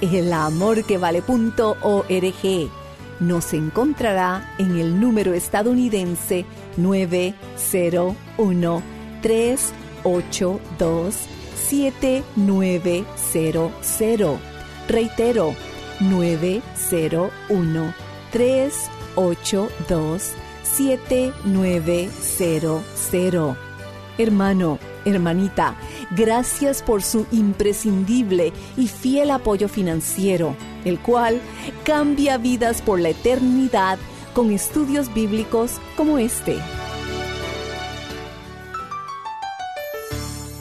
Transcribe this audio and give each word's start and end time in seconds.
elamorquevale.org. 0.00 2.70
Nos 3.20 3.52
encontrará 3.52 4.54
en 4.58 4.78
el 4.78 5.00
número 5.00 5.34
estadounidense 5.34 6.44
901 6.76 8.82
382 9.22 11.16
7900. 11.68 14.40
Reitero, 14.88 15.54
901 16.00 17.94
382 18.30 20.32
7900. 20.62 23.56
Hermano, 24.16 24.78
hermanita, 25.08 25.74
gracias 26.12 26.82
por 26.82 27.02
su 27.02 27.26
imprescindible 27.32 28.52
y 28.76 28.88
fiel 28.88 29.30
apoyo 29.30 29.68
financiero, 29.68 30.54
el 30.84 30.98
cual 31.00 31.40
cambia 31.84 32.38
vidas 32.38 32.82
por 32.82 33.00
la 33.00 33.10
eternidad 33.10 33.98
con 34.34 34.52
estudios 34.52 35.12
bíblicos 35.12 35.80
como 35.96 36.18
este. 36.18 36.58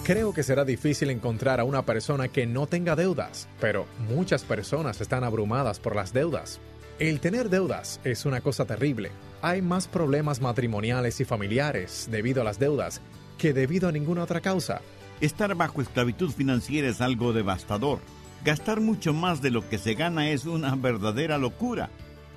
Creo 0.07 0.31
que 0.31 0.41
será 0.41 0.63
difícil 0.63 1.09
encontrar 1.09 1.59
a 1.59 1.65
una 1.65 1.81
persona 1.81 2.29
que 2.29 2.47
no 2.47 2.65
tenga 2.65 2.95
deudas, 2.95 3.49
pero 3.59 3.85
muchas 4.07 4.45
personas 4.45 5.01
están 5.01 5.25
abrumadas 5.25 5.81
por 5.81 5.97
las 5.97 6.13
deudas. 6.13 6.61
El 6.97 7.19
tener 7.19 7.49
deudas 7.49 7.99
es 8.05 8.25
una 8.25 8.39
cosa 8.39 8.63
terrible. 8.63 9.11
Hay 9.41 9.61
más 9.61 9.87
problemas 9.87 10.39
matrimoniales 10.39 11.19
y 11.19 11.25
familiares 11.25 12.07
debido 12.09 12.39
a 12.39 12.45
las 12.45 12.57
deudas 12.57 13.01
que 13.37 13.53
debido 13.53 13.87
a 13.87 13.91
ninguna 13.91 14.23
otra 14.23 14.41
causa. 14.41 14.81
Estar 15.21 15.55
bajo 15.55 15.81
esclavitud 15.81 16.31
financiera 16.31 16.87
es 16.87 17.01
algo 17.01 17.33
devastador. 17.33 17.99
Gastar 18.43 18.81
mucho 18.81 19.13
más 19.13 19.41
de 19.41 19.51
lo 19.51 19.67
que 19.67 19.77
se 19.77 19.93
gana 19.93 20.29
es 20.29 20.45
una 20.45 20.75
verdadera 20.75 21.37
locura. 21.37 21.89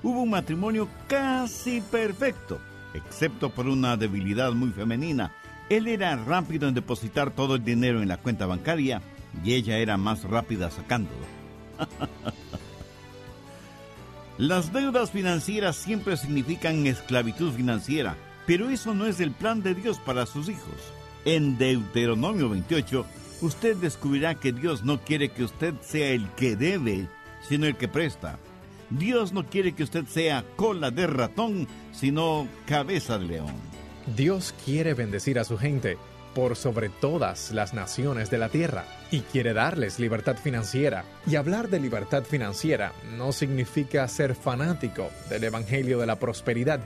Hubo 0.03 0.23
un 0.23 0.31
matrimonio 0.31 0.87
casi 1.07 1.81
perfecto, 1.81 2.59
excepto 2.93 3.49
por 3.49 3.67
una 3.67 3.97
debilidad 3.97 4.51
muy 4.53 4.71
femenina. 4.71 5.31
Él 5.69 5.87
era 5.87 6.15
rápido 6.15 6.67
en 6.67 6.73
depositar 6.73 7.31
todo 7.31 7.55
el 7.55 7.63
dinero 7.63 8.01
en 8.01 8.07
la 8.07 8.17
cuenta 8.17 8.45
bancaria 8.45 9.01
y 9.43 9.53
ella 9.53 9.77
era 9.77 9.97
más 9.97 10.23
rápida 10.23 10.71
sacándolo. 10.71 11.25
Las 14.37 14.73
deudas 14.73 15.11
financieras 15.11 15.75
siempre 15.75 16.17
significan 16.17 16.87
esclavitud 16.87 17.53
financiera, 17.53 18.15
pero 18.45 18.69
eso 18.69 18.93
no 18.93 19.05
es 19.07 19.19
el 19.19 19.31
plan 19.31 19.61
de 19.63 19.75
Dios 19.75 19.99
para 19.99 20.25
sus 20.25 20.49
hijos. 20.49 20.93
En 21.25 21.57
Deuteronomio 21.57 22.49
28, 22.49 23.05
usted 23.41 23.77
descubrirá 23.77 24.35
que 24.35 24.51
Dios 24.51 24.83
no 24.83 24.99
quiere 25.01 25.29
que 25.29 25.43
usted 25.43 25.73
sea 25.81 26.09
el 26.09 26.27
que 26.31 26.55
debe, 26.55 27.07
sino 27.47 27.67
el 27.67 27.75
que 27.75 27.87
presta. 27.87 28.39
Dios 28.89 29.31
no 29.31 29.45
quiere 29.45 29.73
que 29.73 29.83
usted 29.83 30.05
sea 30.05 30.43
cola 30.55 30.91
de 30.91 31.07
ratón, 31.07 31.67
sino 31.93 32.47
cabeza 32.65 33.17
de 33.17 33.25
león. 33.25 33.53
Dios 34.15 34.53
quiere 34.65 34.93
bendecir 34.93 35.39
a 35.39 35.43
su 35.43 35.57
gente 35.57 35.97
por 36.33 36.55
sobre 36.55 36.89
todas 36.89 37.51
las 37.51 37.73
naciones 37.73 38.29
de 38.29 38.37
la 38.37 38.49
tierra 38.49 38.85
y 39.11 39.21
quiere 39.21 39.53
darles 39.53 39.99
libertad 39.99 40.37
financiera. 40.37 41.03
Y 41.27 41.35
hablar 41.35 41.69
de 41.69 41.79
libertad 41.79 42.23
financiera 42.23 42.93
no 43.17 43.31
significa 43.31 44.07
ser 44.07 44.35
fanático 44.35 45.09
del 45.29 45.43
Evangelio 45.43 45.99
de 45.99 46.07
la 46.07 46.17
Prosperidad. 46.17 46.79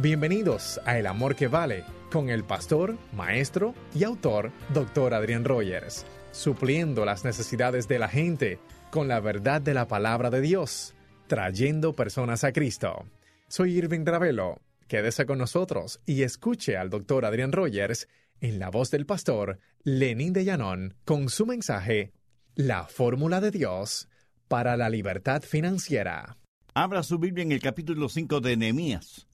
Bienvenidos 0.00 0.80
a 0.84 0.96
El 0.96 1.08
Amor 1.08 1.34
que 1.34 1.48
Vale 1.48 1.84
con 2.12 2.28
el 2.28 2.44
pastor, 2.44 2.96
maestro 3.12 3.74
y 3.96 4.04
autor, 4.04 4.52
Dr. 4.72 5.12
Adrián 5.12 5.44
Rogers, 5.44 6.06
supliendo 6.30 7.04
las 7.04 7.24
necesidades 7.24 7.88
de 7.88 7.98
la 7.98 8.08
gente 8.08 8.60
con 8.90 9.08
la 9.08 9.18
verdad 9.18 9.60
de 9.60 9.74
la 9.74 9.88
palabra 9.88 10.30
de 10.30 10.40
Dios, 10.40 10.94
trayendo 11.26 11.94
personas 11.94 12.44
a 12.44 12.52
Cristo. 12.52 13.06
Soy 13.48 13.76
Irving 13.76 14.04
Ravelo 14.04 14.60
Quédese 14.86 15.26
con 15.26 15.38
nosotros 15.38 16.00
y 16.06 16.22
escuche 16.22 16.76
al 16.76 16.90
doctor 16.90 17.24
Adrián 17.26 17.52
Rogers 17.52 18.08
en 18.40 18.58
la 18.58 18.70
voz 18.70 18.90
del 18.90 19.04
pastor 19.04 19.58
Lenín 19.82 20.32
de 20.32 20.44
Llanón 20.44 20.94
con 21.04 21.28
su 21.28 21.44
mensaje 21.44 22.12
La 22.54 22.84
fórmula 22.84 23.40
de 23.40 23.50
Dios 23.50 24.08
para 24.46 24.76
la 24.76 24.88
libertad 24.88 25.42
financiera. 25.42 26.38
Abra 26.72 27.02
su 27.02 27.18
Biblia 27.18 27.42
en 27.42 27.52
el 27.52 27.60
capítulo 27.60 28.08
5 28.08 28.40
de 28.40 28.56
Nehemías. 28.56 29.27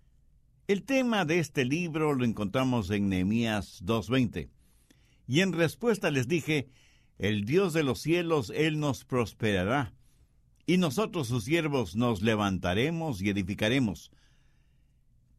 El 0.66 0.84
tema 0.84 1.26
de 1.26 1.40
este 1.40 1.66
libro 1.66 2.14
lo 2.14 2.24
encontramos 2.24 2.88
en 2.90 3.10
Nehemías 3.10 3.82
2.20. 3.84 4.48
Y 5.26 5.40
en 5.40 5.52
respuesta 5.52 6.10
les 6.10 6.26
dije, 6.26 6.70
el 7.18 7.44
Dios 7.44 7.74
de 7.74 7.82
los 7.82 8.00
cielos, 8.00 8.50
Él 8.54 8.80
nos 8.80 9.04
prosperará, 9.04 9.92
y 10.64 10.78
nosotros 10.78 11.28
sus 11.28 11.44
siervos 11.44 11.96
nos 11.96 12.22
levantaremos 12.22 13.20
y 13.20 13.28
edificaremos 13.28 14.10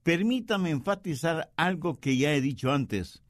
Permítame 0.03 0.69
enfatizar 0.69 1.51
algo 1.57 1.99
que 1.99 2.15
ya 2.15 2.35
he 2.35 2.39
dicho 2.39 2.71
antes. 2.71 3.23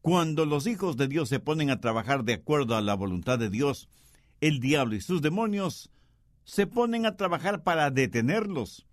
Cuando 0.00 0.46
los 0.46 0.66
hijos 0.66 0.96
de 0.96 1.08
Dios 1.08 1.28
se 1.28 1.40
ponen 1.40 1.68
a 1.68 1.82
trabajar 1.82 2.24
de 2.24 2.32
acuerdo 2.32 2.74
a 2.74 2.80
la 2.80 2.94
voluntad 2.94 3.38
de 3.38 3.50
Dios, 3.50 3.90
el 4.40 4.60
diablo 4.60 4.94
y 4.94 5.02
sus 5.02 5.20
demonios 5.20 5.90
se 6.44 6.66
ponen 6.66 7.04
a 7.04 7.18
trabajar 7.18 7.62
para 7.62 7.90
detenerlos. 7.90 8.85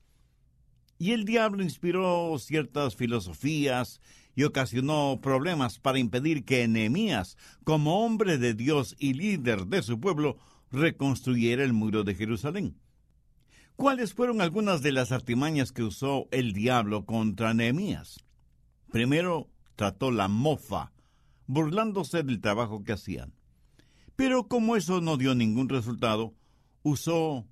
Y 1.03 1.11
el 1.11 1.25
diablo 1.25 1.63
inspiró 1.63 2.33
ciertas 2.39 2.95
filosofías 2.95 3.99
y 4.35 4.43
ocasionó 4.43 5.19
problemas 5.21 5.77
para 5.77 5.99
impedir 5.99 6.45
que 6.45 6.65
Nehemías, 6.69 7.35
como 7.65 8.05
hombre 8.05 8.37
de 8.37 8.53
Dios 8.53 8.95
y 8.97 9.13
líder 9.13 9.67
de 9.67 9.81
su 9.81 9.99
pueblo, 9.99 10.37
reconstruyera 10.71 11.65
el 11.65 11.73
muro 11.73 12.05
de 12.05 12.15
Jerusalén. 12.15 12.77
¿Cuáles 13.75 14.13
fueron 14.13 14.39
algunas 14.39 14.81
de 14.81 14.93
las 14.93 15.11
artimañas 15.11 15.73
que 15.73 15.83
usó 15.83 16.29
el 16.31 16.53
diablo 16.53 17.05
contra 17.05 17.53
Nehemías? 17.53 18.23
Primero, 18.89 19.49
trató 19.75 20.09
la 20.09 20.29
mofa, 20.29 20.93
burlándose 21.47 22.23
del 22.23 22.39
trabajo 22.39 22.85
que 22.85 22.93
hacían. 22.93 23.33
Pero 24.15 24.47
como 24.47 24.77
eso 24.77 25.01
no 25.01 25.17
dio 25.17 25.35
ningún 25.35 25.67
resultado, 25.67 26.33
usó 26.81 27.45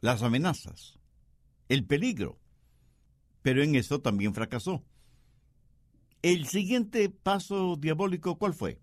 las 0.00 0.22
amenazas, 0.22 0.98
el 1.68 1.84
peligro. 1.84 2.38
Pero 3.48 3.62
en 3.62 3.76
eso 3.76 4.02
también 4.02 4.34
fracasó. 4.34 4.84
El 6.20 6.44
siguiente 6.44 7.08
paso 7.08 7.76
diabólico, 7.76 8.36
¿cuál 8.36 8.52
fue? 8.52 8.78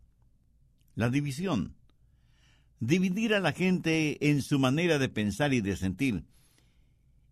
La 0.96 1.12
división. 1.12 1.76
Dividir 2.80 3.36
a 3.36 3.40
la 3.40 3.52
gente 3.52 4.28
en 4.28 4.42
su 4.42 4.58
manera 4.58 4.98
de 4.98 5.08
pensar 5.08 5.54
y 5.54 5.62
de 5.62 5.78
sentir 5.78 6.26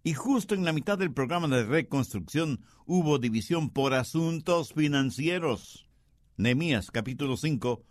Y 0.03 0.13
justo 0.13 0.53
en 0.53 0.63
la 0.63 0.73
mitad 0.73 0.99
del 0.99 1.11
programa 1.11 1.47
de 1.47 1.63
reconstrucción 1.63 2.61
hubo 2.85 3.17
división 3.17 3.71
por 3.71 3.95
asuntos 3.95 4.71
financieros. 4.71 5.89
Nehemías 6.37 6.91
capítulo 6.91 7.35
5, 7.35 7.83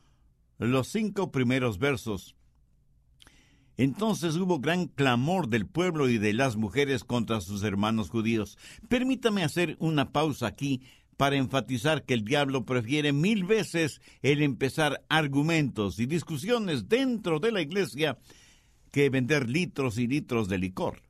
los 0.58 0.86
cinco 0.86 1.32
primeros 1.32 1.80
versos. 1.80 2.36
Entonces 3.76 4.36
hubo 4.36 4.58
gran 4.58 4.86
clamor 4.86 5.48
del 5.48 5.66
pueblo 5.66 6.08
y 6.08 6.18
de 6.18 6.32
las 6.32 6.56
mujeres 6.56 7.04
contra 7.04 7.40
sus 7.40 7.62
hermanos 7.62 8.10
judíos. 8.10 8.58
Permítame 8.88 9.44
hacer 9.44 9.76
una 9.78 10.12
pausa 10.12 10.46
aquí 10.46 10.82
para 11.16 11.36
enfatizar 11.36 12.04
que 12.04 12.14
el 12.14 12.24
diablo 12.24 12.64
prefiere 12.64 13.12
mil 13.12 13.44
veces 13.44 14.00
el 14.22 14.42
empezar 14.42 15.02
argumentos 15.08 15.98
y 16.00 16.06
discusiones 16.06 16.88
dentro 16.88 17.38
de 17.38 17.52
la 17.52 17.60
iglesia 17.60 18.18
que 18.90 19.08
vender 19.08 19.48
litros 19.48 19.98
y 19.98 20.06
litros 20.06 20.48
de 20.48 20.58
licor. 20.58 21.02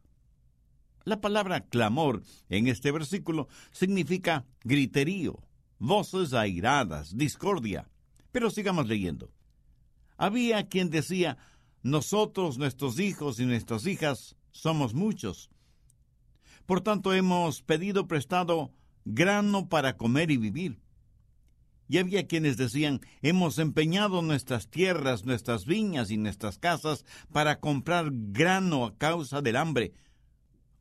La 1.05 1.21
palabra 1.21 1.63
clamor 1.63 2.23
en 2.49 2.69
este 2.69 2.93
versículo 2.93 3.49
significa 3.73 4.45
griterío, 4.63 5.43
voces 5.79 6.33
airadas, 6.33 7.17
discordia. 7.17 7.89
Pero 8.31 8.51
sigamos 8.51 8.87
leyendo. 8.87 9.31
Había 10.17 10.69
quien 10.69 10.91
decía, 10.91 11.39
nosotros, 11.83 12.59
nuestros 12.59 12.99
hijos 13.01 13.41
y 13.41 13.47
nuestras 13.47 13.87
hijas, 13.87 14.37
somos 14.51 14.95
muchos. 14.95 15.51
Por 16.67 16.81
tanto, 16.81 17.13
hemos 17.13 17.63
pedido 17.63 18.07
prestado 18.07 18.73
grano 19.05 19.69
para 19.69 19.97
comer 19.97 20.31
y 20.31 20.37
vivir. 20.37 20.81
Y 21.89 21.99
había 21.99 22.27
quienes 22.27 22.57
decían, 22.57 23.01
hemos 23.21 23.59
empeñado 23.59 24.23
nuestras 24.23 24.69
tierras, 24.69 25.25
nuestras 25.25 25.67
viñas 25.67 26.11
y 26.11 26.17
nuestras 26.17 26.59
casas 26.59 27.05
para 27.33 27.61
comprar 27.61 28.11
grano 28.13 28.87
a 28.87 28.97
causa 28.97 29.43
del 29.43 29.57
hambre. 29.57 29.93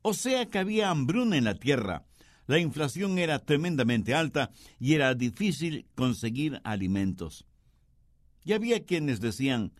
O 0.00 0.14
sea 0.14 0.46
que 0.46 0.58
había 0.58 0.90
hambruna 0.90 1.36
en 1.36 1.44
la 1.44 1.54
tierra. 1.56 2.06
La 2.46 2.58
inflación 2.58 3.18
era 3.18 3.40
tremendamente 3.40 4.14
alta 4.14 4.50
y 4.78 4.94
era 4.94 5.14
difícil 5.14 5.86
conseguir 5.94 6.60
alimentos. 6.64 7.46
Y 8.44 8.52
había 8.54 8.84
quienes 8.84 9.20
decían, 9.20 9.72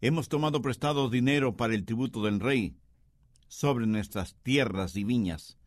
hemos 0.00 0.28
tomado 0.28 0.62
prestado 0.62 1.08
dinero 1.08 1.56
para 1.56 1.74
el 1.74 1.84
tributo 1.84 2.22
del 2.22 2.40
rey 2.40 2.76
sobre 3.48 3.86
nuestras 3.86 4.34
tierras 4.42 4.96
y 4.96 5.04
viñas. 5.04 5.58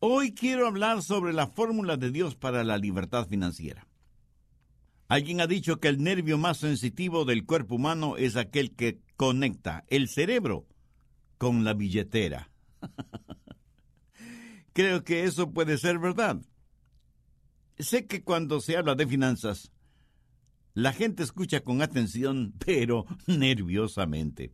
Hoy 0.00 0.32
quiero 0.32 0.66
hablar 0.66 1.02
sobre 1.02 1.32
la 1.32 1.48
fórmula 1.48 1.96
de 1.96 2.10
Dios 2.10 2.36
para 2.36 2.62
la 2.62 2.78
libertad 2.78 3.26
financiera. 3.26 3.88
Alguien 5.08 5.40
ha 5.40 5.46
dicho 5.46 5.80
que 5.80 5.88
el 5.88 6.02
nervio 6.02 6.38
más 6.38 6.58
sensitivo 6.58 7.24
del 7.24 7.46
cuerpo 7.46 7.76
humano 7.76 8.16
es 8.16 8.36
aquel 8.36 8.76
que 8.76 9.00
conecta 9.16 9.84
el 9.88 10.08
cerebro 10.08 10.66
con 11.38 11.64
la 11.64 11.72
billetera. 11.74 12.50
Creo 14.74 15.02
que 15.02 15.24
eso 15.24 15.50
puede 15.50 15.78
ser 15.78 15.98
verdad. 15.98 16.40
Sé 17.78 18.06
que 18.06 18.22
cuando 18.22 18.60
se 18.60 18.76
habla 18.76 18.94
de 18.94 19.06
finanzas, 19.06 19.72
la 20.74 20.92
gente 20.92 21.22
escucha 21.22 21.60
con 21.60 21.82
atención, 21.82 22.54
pero 22.64 23.06
nerviosamente. 23.26 24.52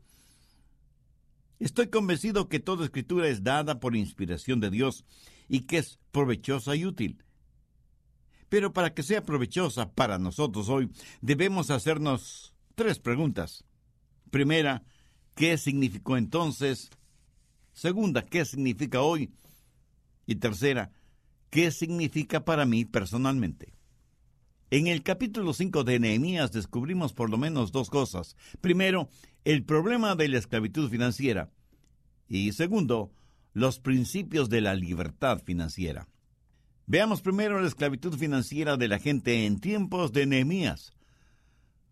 Estoy 1.59 1.89
convencido 1.89 2.49
que 2.49 2.61
toda 2.61 2.85
escritura 2.85 3.29
es 3.29 3.43
dada 3.43 3.81
por 3.81 3.97
inspiración 3.97 4.61
de 4.61 4.71
Dios 4.71 5.05
y 5.49 5.61
que 5.61 5.79
es 5.79 5.99
provechosa 6.11 6.77
y 6.77 6.85
útil. 6.85 7.23
Pero 8.49 8.73
para 8.73 8.93
que 8.93 9.03
sea 9.03 9.25
provechosa 9.25 9.93
para 9.93 10.19
nosotros 10.19 10.69
hoy, 10.69 10.91
debemos 11.21 11.71
hacernos 11.71 12.55
tres 12.75 12.99
preguntas. 12.99 13.65
Primera, 14.31 14.83
¿qué 15.35 15.57
significó 15.59 16.17
entonces? 16.17 16.91
Segunda, 17.73 18.23
¿qué 18.23 18.45
significa 18.45 19.01
hoy? 19.01 19.33
Y 20.27 20.37
tercera, 20.37 20.93
¿qué 21.51 21.71
significa 21.71 22.45
para 22.45 22.67
mí 22.67 22.85
personalmente? 22.85 23.74
En 24.75 24.89
el 24.89 25.05
capítulo 25.05 25.55
5 25.55 25.85
de 25.85 26.01
Nehemías 26.01 26.51
descubrimos 26.51 27.13
por 27.13 27.31
lo 27.31 27.39
menos 27.39 27.71
dos 27.71 27.91
cosas. 27.91 28.37
Primero, 28.61 29.09
el 29.45 29.63
problema 29.63 30.17
de 30.17 30.27
la 30.27 30.39
esclavitud 30.39 30.91
financiera. 30.91 31.49
Y 32.29 32.51
segundo, 32.51 33.13
los 33.53 33.79
principios 33.79 34.49
de 34.49 34.63
la 34.63 34.75
libertad 34.75 35.41
financiera. 35.45 36.09
Veamos 36.87 37.23
primero 37.23 37.61
la 37.61 37.69
esclavitud 37.69 38.19
financiera 38.19 38.77
de 38.77 38.89
la 38.89 38.99
gente 38.99 39.47
en 39.47 39.61
tiempos 39.61 40.13
de 40.13 40.27
Nehemías. 40.27 40.93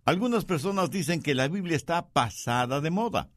Algunas 0.05 0.45
personas 0.45 0.91
dicen 0.91 1.23
que 1.23 1.37
la 1.37 1.47
Biblia 1.47 1.77
está 1.77 2.09
pasada 2.09 2.81
de 2.81 2.91
moda. 2.91 3.31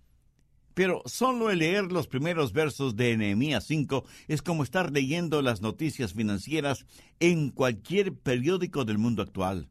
Pero 0.76 1.02
solo 1.06 1.50
el 1.50 1.60
leer 1.60 1.92
los 1.92 2.08
primeros 2.08 2.52
versos 2.52 2.98
de 2.98 3.16
Nehemías 3.16 3.64
5 3.64 4.06
es 4.28 4.42
como 4.42 4.62
estar 4.62 4.92
leyendo 4.92 5.42
las 5.42 5.62
noticias 5.62 6.14
financieras 6.14 6.86
en 7.22 7.50
cualquier 7.50 8.14
periódico 8.14 8.84
del 8.84 8.98
mundo 8.98 9.24
actual. 9.24 9.70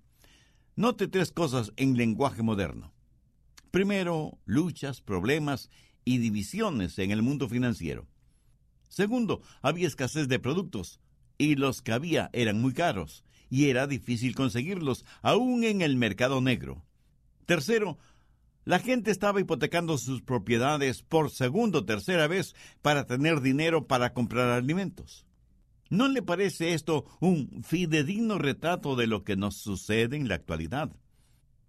Note 0.76 1.06
tres 1.06 1.30
cosas 1.30 1.72
en 1.76 1.98
lenguaje 1.98 2.42
moderno. 2.42 2.94
Primero, 3.70 4.38
luchas, 4.46 5.02
problemas 5.02 5.68
y 6.06 6.18
divisiones 6.18 6.98
en 6.98 7.10
el 7.10 7.20
mundo 7.20 7.50
financiero. 7.50 8.08
Segundo, 8.88 9.42
había 9.60 9.86
escasez 9.86 10.26
de 10.26 10.38
productos, 10.38 11.00
y 11.36 11.56
los 11.56 11.82
que 11.82 11.92
había 11.92 12.30
eran 12.32 12.62
muy 12.62 12.72
caros, 12.72 13.24
y 13.50 13.66
era 13.66 13.86
difícil 13.86 14.34
conseguirlos, 14.34 15.04
aún 15.20 15.64
en 15.64 15.82
el 15.82 15.96
mercado 15.96 16.40
negro. 16.40 16.82
Tercero, 17.44 17.98
la 18.64 18.78
gente 18.78 19.10
estaba 19.10 19.40
hipotecando 19.40 19.98
sus 19.98 20.22
propiedades 20.22 21.02
por 21.02 21.30
segunda 21.30 21.80
o 21.80 21.84
tercera 21.84 22.26
vez 22.26 22.54
para 22.82 23.06
tener 23.06 23.40
dinero 23.40 23.86
para 23.86 24.12
comprar 24.12 24.50
alimentos. 24.50 25.26
¿No 25.90 26.08
le 26.08 26.22
parece 26.22 26.72
esto 26.72 27.04
un 27.20 27.62
fidedigno 27.62 28.38
retrato 28.38 28.96
de 28.96 29.06
lo 29.06 29.22
que 29.22 29.36
nos 29.36 29.56
sucede 29.56 30.16
en 30.16 30.28
la 30.28 30.36
actualidad? 30.36 30.90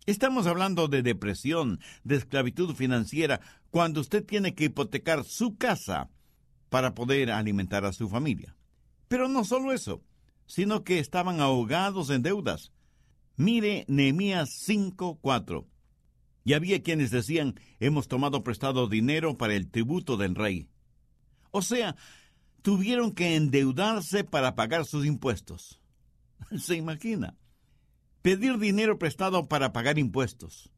Estamos 0.06 0.48
hablando 0.48 0.88
de 0.88 1.02
depresión, 1.02 1.80
de 2.04 2.16
esclavitud 2.16 2.76
financiera, 2.76 3.42
cuando 3.72 4.02
usted 4.02 4.24
tiene 4.24 4.54
que 4.54 4.66
hipotecar 4.66 5.24
su 5.26 5.58
casa 5.58 6.10
para 6.70 6.94
poder 6.94 7.32
alimentar 7.32 7.86
a 7.86 7.94
su 7.94 8.08
familia. 8.08 8.56
Pero 9.08 9.28
no 9.28 9.44
solo 9.44 9.74
eso, 9.74 10.04
sino 10.46 10.84
que 10.84 11.00
estaban 11.00 11.40
ahogados 11.40 12.10
en 12.10 12.22
deudas. 12.22 12.72
Mire 13.36 13.86
Nehemías 13.88 14.50
5:4. 14.50 15.66
Y 16.46 16.54
había 16.54 16.84
quienes 16.84 17.10
decían, 17.10 17.60
hemos 17.80 18.08
tomado 18.08 18.44
prestado 18.44 18.88
dinero 18.88 19.36
para 19.36 19.56
el 19.56 19.68
tributo 19.70 20.16
del 20.16 20.36
rey. 20.36 20.70
O 21.50 21.64
sea, 21.64 21.96
tuvieron 22.62 23.14
que 23.14 23.36
endeudarse 23.36 24.24
para 24.24 24.56
pagar 24.56 24.86
sus 24.86 25.08
impuestos. 25.08 25.82
¿Se 26.58 26.76
imagina? 26.76 27.36
Pedir 28.22 28.60
dinero 28.60 29.00
prestado 29.00 29.48
para 29.48 29.74
pagar 29.74 29.98
impuestos. 29.98 30.72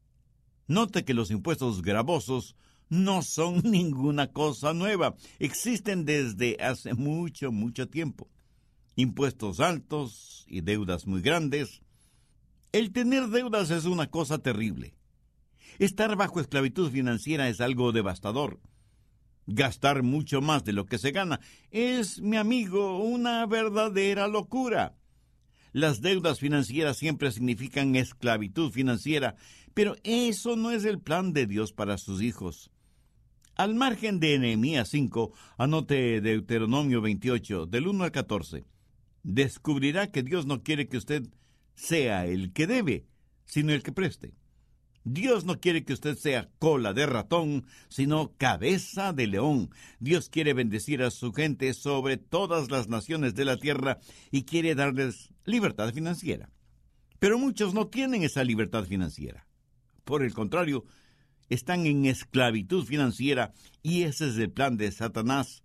Note 0.66 1.04
que 1.04 1.14
los 1.14 1.30
impuestos 1.30 1.82
gravosos 1.82 2.56
no 2.88 3.22
son 3.22 3.60
ninguna 3.64 4.32
cosa 4.32 4.72
nueva. 4.72 5.16
Existen 5.38 6.06
desde 6.06 6.56
hace 6.60 6.94
mucho, 6.94 7.52
mucho 7.52 7.88
tiempo. 7.88 8.30
Impuestos 8.96 9.60
altos 9.60 10.44
y 10.48 10.62
deudas 10.62 11.06
muy 11.06 11.20
grandes. 11.20 11.82
El 12.72 12.92
tener 12.92 13.28
deudas 13.28 13.70
es 13.70 13.84
una 13.84 14.10
cosa 14.10 14.38
terrible. 14.38 14.97
Estar 15.78 16.16
bajo 16.16 16.40
esclavitud 16.40 16.90
financiera 16.90 17.48
es 17.48 17.60
algo 17.60 17.92
devastador. 17.92 18.60
Gastar 19.46 20.02
mucho 20.02 20.40
más 20.40 20.64
de 20.64 20.72
lo 20.72 20.86
que 20.86 20.98
se 20.98 21.10
gana 21.10 21.40
es, 21.70 22.20
mi 22.20 22.36
amigo, 22.36 22.98
una 22.98 23.46
verdadera 23.46 24.28
locura. 24.28 24.94
Las 25.72 26.00
deudas 26.00 26.38
financieras 26.40 26.96
siempre 26.96 27.30
significan 27.30 27.96
esclavitud 27.96 28.70
financiera, 28.70 29.36
pero 29.74 29.96
eso 30.02 30.56
no 30.56 30.70
es 30.70 30.84
el 30.84 31.00
plan 31.00 31.32
de 31.32 31.46
Dios 31.46 31.72
para 31.72 31.98
sus 31.98 32.22
hijos. 32.22 32.70
Al 33.54 33.74
margen 33.74 34.20
de 34.20 34.38
Nehemías 34.38 34.88
5, 34.88 35.32
anote 35.56 36.20
Deuteronomio 36.20 37.00
28, 37.00 37.66
del 37.66 37.88
1 37.88 38.04
al 38.04 38.12
14. 38.12 38.66
Descubrirá 39.24 40.10
que 40.12 40.22
Dios 40.22 40.46
no 40.46 40.62
quiere 40.62 40.88
que 40.88 40.96
usted 40.96 41.28
sea 41.74 42.26
el 42.26 42.52
que 42.52 42.66
debe, 42.66 43.06
sino 43.44 43.72
el 43.72 43.82
que 43.82 43.92
preste. 43.92 44.34
Dios 45.10 45.46
no 45.46 45.58
quiere 45.58 45.84
que 45.84 45.94
usted 45.94 46.18
sea 46.18 46.50
cola 46.58 46.92
de 46.92 47.06
ratón, 47.06 47.64
sino 47.88 48.34
cabeza 48.36 49.14
de 49.14 49.26
león. 49.26 49.70
Dios 50.00 50.28
quiere 50.28 50.52
bendecir 50.52 51.02
a 51.02 51.10
su 51.10 51.32
gente 51.32 51.72
sobre 51.72 52.18
todas 52.18 52.70
las 52.70 52.88
naciones 52.88 53.34
de 53.34 53.46
la 53.46 53.56
tierra 53.56 53.98
y 54.30 54.42
quiere 54.42 54.74
darles 54.74 55.30
libertad 55.46 55.94
financiera. 55.94 56.50
Pero 57.18 57.38
muchos 57.38 57.72
no 57.72 57.86
tienen 57.86 58.22
esa 58.22 58.44
libertad 58.44 58.84
financiera. 58.84 59.46
Por 60.04 60.22
el 60.22 60.34
contrario, 60.34 60.84
están 61.48 61.86
en 61.86 62.04
esclavitud 62.04 62.84
financiera 62.84 63.54
y 63.82 64.02
ese 64.02 64.28
es 64.28 64.36
el 64.36 64.50
plan 64.50 64.76
de 64.76 64.92
Satanás, 64.92 65.62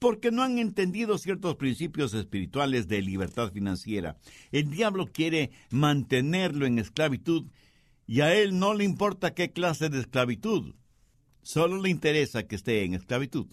porque 0.00 0.32
no 0.32 0.42
han 0.42 0.58
entendido 0.58 1.18
ciertos 1.18 1.54
principios 1.54 2.14
espirituales 2.14 2.88
de 2.88 3.00
libertad 3.00 3.52
financiera. 3.52 4.16
El 4.50 4.70
diablo 4.70 5.06
quiere 5.06 5.52
mantenerlo 5.70 6.66
en 6.66 6.80
esclavitud 6.80 7.46
y 8.06 8.20
a 8.20 8.34
él 8.34 8.58
no 8.58 8.74
le 8.74 8.84
importa 8.84 9.34
qué 9.34 9.52
clase 9.52 9.88
de 9.88 10.00
esclavitud, 10.00 10.74
solo 11.42 11.80
le 11.80 11.90
interesa 11.90 12.46
que 12.46 12.56
esté 12.56 12.84
en 12.84 12.94
esclavitud. 12.94 13.46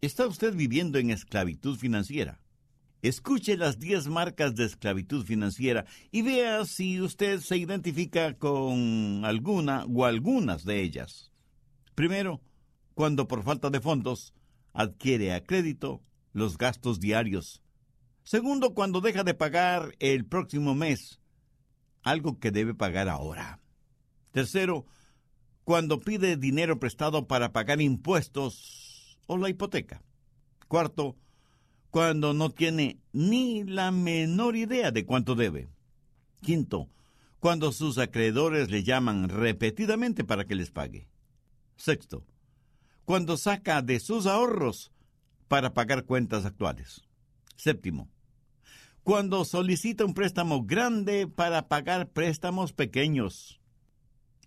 ¿Está 0.00 0.26
usted 0.26 0.54
viviendo 0.54 0.98
en 0.98 1.10
esclavitud 1.10 1.76
financiera? 1.76 2.40
Escuche 3.02 3.56
las 3.56 3.78
10 3.78 4.08
marcas 4.08 4.54
de 4.54 4.66
esclavitud 4.66 5.24
financiera 5.24 5.86
y 6.10 6.20
vea 6.20 6.64
si 6.66 7.00
usted 7.00 7.40
se 7.40 7.56
identifica 7.56 8.34
con 8.36 9.22
alguna 9.24 9.86
o 9.86 10.04
algunas 10.04 10.64
de 10.64 10.82
ellas. 10.82 11.32
Primero, 11.94 12.42
cuando 12.94 13.26
por 13.26 13.42
falta 13.42 13.70
de 13.70 13.80
fondos 13.80 14.34
adquiere 14.74 15.32
a 15.32 15.42
crédito 15.42 16.02
los 16.32 16.58
gastos 16.58 17.00
diarios. 17.00 17.62
Segundo, 18.22 18.74
cuando 18.74 19.00
deja 19.00 19.24
de 19.24 19.34
pagar 19.34 19.94
el 19.98 20.26
próximo 20.26 20.74
mes 20.74 21.20
algo 22.02 22.38
que 22.38 22.50
debe 22.50 22.74
pagar 22.74 23.08
ahora. 23.08 23.59
Tercero, 24.32 24.86
cuando 25.64 26.00
pide 26.00 26.36
dinero 26.36 26.78
prestado 26.78 27.26
para 27.26 27.52
pagar 27.52 27.80
impuestos 27.80 29.18
o 29.26 29.36
la 29.36 29.48
hipoteca. 29.48 30.02
Cuarto, 30.68 31.16
cuando 31.90 32.34
no 32.34 32.50
tiene 32.50 33.00
ni 33.12 33.64
la 33.64 33.90
menor 33.90 34.56
idea 34.56 34.90
de 34.90 35.04
cuánto 35.04 35.34
debe. 35.34 35.68
Quinto, 36.40 36.88
cuando 37.40 37.72
sus 37.72 37.98
acreedores 37.98 38.70
le 38.70 38.82
llaman 38.82 39.28
repetidamente 39.28 40.24
para 40.24 40.44
que 40.44 40.54
les 40.54 40.70
pague. 40.70 41.08
Sexto, 41.76 42.24
cuando 43.04 43.36
saca 43.36 43.82
de 43.82 43.98
sus 43.98 44.26
ahorros 44.26 44.92
para 45.48 45.74
pagar 45.74 46.04
cuentas 46.04 46.44
actuales. 46.44 47.02
Séptimo, 47.56 48.08
cuando 49.02 49.44
solicita 49.44 50.04
un 50.04 50.14
préstamo 50.14 50.64
grande 50.64 51.26
para 51.26 51.68
pagar 51.68 52.10
préstamos 52.10 52.72
pequeños. 52.72 53.59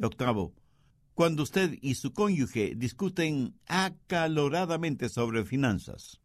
Octavo, 0.02 0.54
cuando 1.14 1.44
usted 1.44 1.78
y 1.82 1.96
su 1.96 2.14
cónyuge 2.14 2.74
discuten 2.76 3.60
acaloradamente 3.68 5.10
sobre 5.10 5.46
finanzas. 5.46 6.20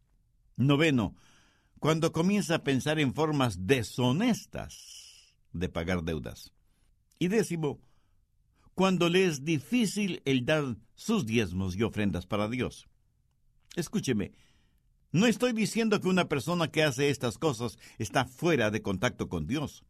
Noveno, 0.57 1.15
cuando 1.79 2.11
comienza 2.11 2.55
a 2.55 2.63
pensar 2.63 2.99
en 2.99 3.13
formas 3.13 3.67
deshonestas 3.67 5.35
de 5.53 5.69
pagar 5.69 6.03
deudas. 6.03 6.51
Y 7.19 7.27
décimo, 7.27 7.79
cuando 8.73 9.09
le 9.09 9.25
es 9.25 9.43
difícil 9.43 10.21
el 10.25 10.45
dar 10.45 10.77
sus 10.95 11.25
diezmos 11.25 11.75
y 11.75 11.83
ofrendas 11.83 12.25
para 12.25 12.47
Dios. 12.47 12.87
Escúcheme, 13.75 14.31
no 15.11 15.25
estoy 15.25 15.53
diciendo 15.53 15.99
que 15.99 16.07
una 16.07 16.29
persona 16.29 16.69
que 16.69 16.83
hace 16.83 17.09
estas 17.09 17.37
cosas 17.37 17.77
está 17.97 18.25
fuera 18.25 18.71
de 18.71 18.81
contacto 18.81 19.27
con 19.27 19.47
Dios. 19.47 19.83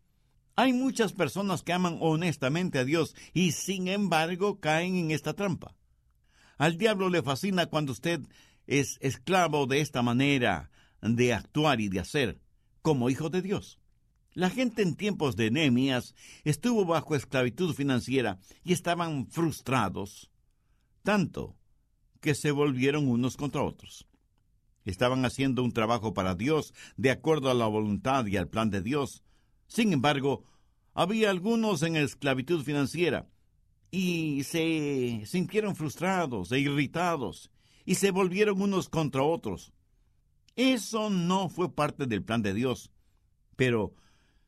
Hay 0.59 0.73
muchas 0.73 1.13
personas 1.13 1.63
que 1.63 1.71
aman 1.71 1.99
honestamente 2.01 2.79
a 2.79 2.83
Dios 2.83 3.15
y 3.33 3.53
sin 3.53 3.87
embargo 3.87 4.59
caen 4.59 4.97
en 4.97 5.11
esta 5.11 5.33
trampa. 5.33 5.73
Al 6.57 6.77
diablo 6.77 7.07
le 7.07 7.23
fascina 7.23 7.67
cuando 7.67 7.93
usted 7.93 8.19
es 8.67 8.97
esclavo 8.99 9.67
de 9.67 9.79
esta 9.79 10.01
manera 10.01 10.69
de 11.01 11.33
actuar 11.33 11.79
y 11.79 11.87
de 11.87 12.01
hacer 12.01 12.41
como 12.81 13.09
hijo 13.09 13.29
de 13.29 13.41
Dios. 13.41 13.79
La 14.33 14.49
gente 14.49 14.81
en 14.81 14.97
tiempos 14.97 15.37
de 15.37 15.49
Nehemías 15.49 16.13
estuvo 16.43 16.83
bajo 16.83 17.15
esclavitud 17.15 17.73
financiera 17.73 18.37
y 18.61 18.73
estaban 18.73 19.27
frustrados, 19.27 20.29
tanto 21.03 21.55
que 22.19 22.35
se 22.35 22.51
volvieron 22.51 23.07
unos 23.07 23.37
contra 23.37 23.63
otros. 23.63 24.09
Estaban 24.83 25.23
haciendo 25.23 25.63
un 25.63 25.71
trabajo 25.71 26.13
para 26.13 26.35
Dios 26.35 26.73
de 26.97 27.11
acuerdo 27.11 27.49
a 27.49 27.53
la 27.53 27.67
voluntad 27.67 28.25
y 28.25 28.35
al 28.35 28.49
plan 28.49 28.69
de 28.69 28.81
Dios. 28.81 29.23
Sin 29.69 29.93
embargo, 29.93 30.43
había 30.95 31.29
algunos 31.29 31.83
en 31.83 31.95
esclavitud 31.95 32.63
financiera 32.63 33.29
y 33.91 34.43
se 34.43 35.23
sintieron 35.25 35.75
frustrados 35.75 36.51
e 36.51 36.59
irritados 36.59 37.51
y 37.85 37.95
se 37.95 38.11
volvieron 38.11 38.61
unos 38.61 38.89
contra 38.89 39.23
otros. 39.23 39.71
Eso 40.55 41.09
no 41.11 41.49
fue 41.49 41.73
parte 41.73 42.07
del 42.07 42.23
plan 42.23 42.41
de 42.41 42.53
Dios, 42.53 42.91
pero 43.55 43.93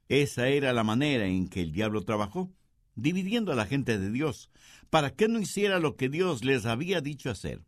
esa 0.10 0.48
era 0.50 0.74
la 0.74 0.84
manera 0.84 1.28
en 1.28 1.48
que 1.48 1.62
el 1.62 1.72
diablo 1.72 2.02
trabajó, 2.02 2.52
dividiendo 2.96 3.52
a 3.52 3.56
la 3.56 3.68
gente 3.68 4.00
de 4.00 4.12
Dios, 4.12 4.50
para 4.90 5.12
que 5.12 5.28
no 5.28 5.40
hiciera 5.40 5.80
lo 5.80 5.96
que 5.96 6.10
Dios 6.10 6.44
les 6.44 6.66
había 6.66 7.00
dicho 7.00 7.30
hacer. 7.30 7.62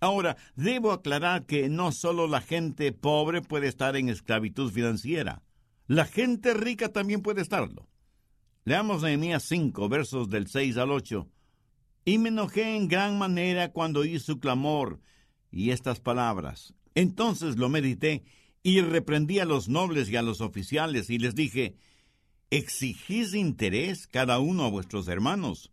Ahora, 0.00 0.36
debo 0.56 0.90
aclarar 0.90 1.46
que 1.46 1.68
no 1.68 1.92
solo 1.92 2.26
la 2.26 2.40
gente 2.40 2.92
pobre 2.92 3.42
puede 3.42 3.68
estar 3.68 3.96
en 3.96 4.08
esclavitud 4.08 4.70
financiera, 4.70 5.40
la 5.86 6.06
gente 6.06 6.54
rica 6.54 6.92
también 6.92 7.20
puede 7.22 7.42
estarlo. 7.42 7.88
Leamos 8.64 9.02
Nehemías 9.02 9.42
5, 9.44 9.88
versos 9.88 10.30
del 10.30 10.46
6 10.48 10.78
al 10.78 10.90
8. 10.90 11.28
Y 12.06 12.18
me 12.18 12.30
enojé 12.30 12.76
en 12.76 12.88
gran 12.88 13.18
manera 13.18 13.72
cuando 13.72 14.00
oí 14.00 14.18
su 14.18 14.40
clamor 14.40 15.00
y 15.50 15.70
estas 15.70 16.00
palabras. 16.00 16.74
Entonces 16.94 17.56
lo 17.56 17.68
medité 17.68 18.24
y 18.62 18.80
reprendí 18.80 19.38
a 19.38 19.44
los 19.44 19.68
nobles 19.68 20.08
y 20.08 20.16
a 20.16 20.22
los 20.22 20.40
oficiales 20.40 21.10
y 21.10 21.18
les 21.18 21.34
dije, 21.34 21.76
exigís 22.50 23.34
interés 23.34 24.06
cada 24.06 24.38
uno 24.38 24.64
a 24.64 24.70
vuestros 24.70 25.08
hermanos. 25.08 25.70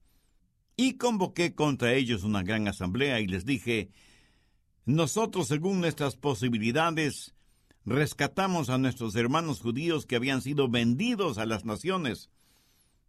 Y 0.75 0.97
convoqué 0.97 1.55
contra 1.55 1.93
ellos 1.93 2.23
una 2.23 2.43
gran 2.43 2.67
asamblea 2.67 3.21
y 3.21 3.27
les 3.27 3.45
dije, 3.45 3.91
nosotros 4.85 5.47
según 5.47 5.79
nuestras 5.79 6.15
posibilidades 6.15 7.35
rescatamos 7.85 8.69
a 8.69 8.77
nuestros 8.77 9.15
hermanos 9.15 9.61
judíos 9.61 10.05
que 10.05 10.15
habían 10.15 10.41
sido 10.41 10.69
vendidos 10.69 11.37
a 11.37 11.45
las 11.45 11.65
naciones, 11.65 12.29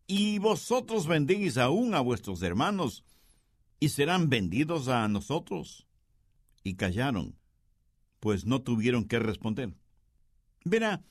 y 0.07 0.39
vosotros 0.39 1.07
vendéis 1.07 1.57
aún 1.59 1.95
a 1.95 2.01
vuestros 2.01 2.43
hermanos 2.43 3.05
y 3.81 3.89
serán 3.89 4.29
vendidos 4.29 4.89
a 4.89 5.09
nosotros. 5.09 5.87
Y 6.63 6.75
callaron, 6.75 7.37
pues 8.21 8.45
no 8.45 8.63
tuvieron 8.63 9.07
que 9.07 9.19
responder. 9.19 9.75
Verá, 10.65 11.03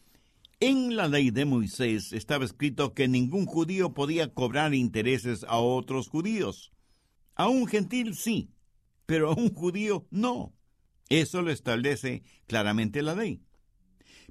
en 0.59 0.95
la 0.95 1.07
ley 1.07 1.31
de 1.31 1.45
Moisés 1.45 2.13
estaba 2.13 2.45
escrito 2.45 2.93
que 2.93 3.07
ningún 3.07 3.45
judío 3.45 3.93
podía 3.93 4.33
cobrar 4.33 4.73
intereses 4.73 5.43
a 5.47 5.57
otros 5.57 6.07
judíos. 6.07 6.71
A 7.35 7.49
un 7.49 7.67
gentil 7.67 8.15
sí, 8.15 8.51
pero 9.05 9.31
a 9.31 9.35
un 9.35 9.53
judío 9.53 10.07
no. 10.11 10.53
Eso 11.09 11.41
lo 11.41 11.51
establece 11.51 12.23
claramente 12.45 13.01
la 13.01 13.15
ley. 13.15 13.41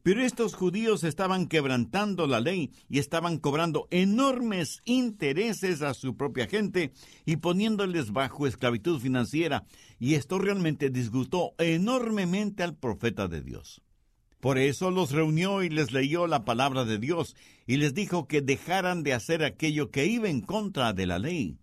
Pero 0.02 0.23
estos 0.23 0.54
judíos 0.54 1.04
estaban 1.04 1.47
quebrantando 1.47 2.26
la 2.26 2.40
ley 2.40 2.71
y 2.88 2.99
estaban 2.99 3.38
cobrando 3.38 3.87
enormes 3.90 4.80
intereses 4.85 5.83
a 5.83 5.92
su 5.92 6.16
propia 6.16 6.47
gente 6.47 6.92
y 7.26 7.37
poniéndoles 7.37 8.12
bajo 8.12 8.47
esclavitud 8.47 8.99
financiera, 8.99 9.64
y 9.99 10.14
esto 10.14 10.38
realmente 10.38 10.88
disgustó 10.88 11.54
enormemente 11.59 12.62
al 12.62 12.76
profeta 12.76 13.28
de 13.28 13.42
Dios. 13.42 13.83
Por 14.40 14.57
eso 14.57 14.90
los 14.90 15.11
reunió 15.11 15.62
y 15.62 15.69
les 15.69 15.92
leyó 15.92 16.26
la 16.26 16.47
palabra 16.47 16.87
de 16.87 16.99
Dios 16.99 17.37
y 17.66 17.76
les 17.76 17.92
dijo 17.92 18.26
que 18.26 18.40
dejaran 18.40 19.02
de 19.02 19.12
hacer 19.12 19.45
aquello 19.45 19.90
que 19.90 20.07
iba 20.07 20.30
en 20.30 20.40
contra 20.40 20.95
de 20.95 21.07
la 21.07 21.19
ley. 21.19 21.59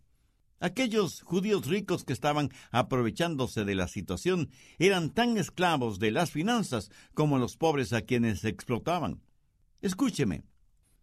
Aquellos 0.60 1.22
judíos 1.22 1.68
ricos 1.68 2.04
que 2.04 2.14
estaban 2.14 2.50
aprovechándose 2.72 3.64
de 3.64 3.76
la 3.76 3.88
situación 3.88 4.50
eran 4.80 5.12
tan 5.12 5.38
esclavos 5.38 6.00
de 6.00 6.10
las 6.12 6.32
finanzas 6.32 6.90
como 7.14 7.38
los 7.38 7.58
pobres 7.58 7.94
a 7.94 8.02
quienes 8.02 8.44
explotaban. 8.44 9.22
Escúcheme, 9.82 10.44